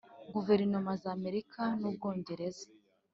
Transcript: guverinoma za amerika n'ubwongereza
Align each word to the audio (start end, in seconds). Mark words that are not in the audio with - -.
guverinoma 0.33 0.91
za 1.01 1.09
amerika 1.17 1.61
n'ubwongereza 1.79 2.65